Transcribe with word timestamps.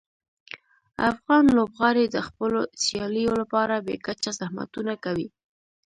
افغان 1.11 1.45
لوبغاړي 1.57 2.05
د 2.09 2.17
خپلو 2.27 2.59
سیالیو 2.83 3.33
لپاره 3.41 3.83
بې 3.85 3.95
کچه 4.05 4.29
زحمتونه 4.39 4.93
کوي. 5.03 5.27